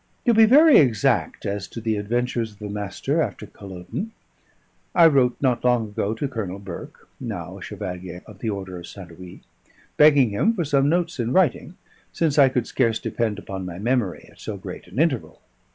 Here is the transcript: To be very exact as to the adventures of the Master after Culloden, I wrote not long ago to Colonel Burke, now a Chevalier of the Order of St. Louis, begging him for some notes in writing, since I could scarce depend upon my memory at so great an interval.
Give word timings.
To 0.25 0.33
be 0.33 0.45
very 0.45 0.77
exact 0.79 1.45
as 1.45 1.67
to 1.67 1.79
the 1.79 1.95
adventures 1.95 2.53
of 2.53 2.57
the 2.57 2.69
Master 2.71 3.21
after 3.21 3.45
Culloden, 3.45 4.13
I 4.95 5.05
wrote 5.05 5.37
not 5.39 5.63
long 5.63 5.89
ago 5.89 6.15
to 6.15 6.27
Colonel 6.27 6.57
Burke, 6.57 7.07
now 7.19 7.59
a 7.59 7.61
Chevalier 7.61 8.23
of 8.25 8.39
the 8.39 8.49
Order 8.49 8.79
of 8.79 8.87
St. 8.87 9.11
Louis, 9.19 9.41
begging 9.97 10.31
him 10.31 10.55
for 10.55 10.65
some 10.65 10.89
notes 10.89 11.19
in 11.19 11.33
writing, 11.33 11.77
since 12.11 12.39
I 12.39 12.49
could 12.49 12.65
scarce 12.65 12.97
depend 12.97 13.37
upon 13.37 13.63
my 13.63 13.77
memory 13.77 14.27
at 14.31 14.39
so 14.39 14.57
great 14.57 14.87
an 14.87 14.97
interval. 14.97 15.39